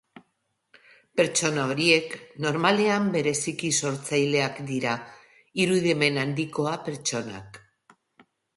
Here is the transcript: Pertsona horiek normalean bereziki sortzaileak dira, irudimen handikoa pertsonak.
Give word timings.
Pertsona 1.19 1.65
horiek 1.73 2.15
normalean 2.45 3.05
bereziki 3.17 3.71
sortzaileak 3.81 4.63
dira, 4.73 4.97
irudimen 5.67 6.21
handikoa 6.25 6.77
pertsonak. 6.89 7.65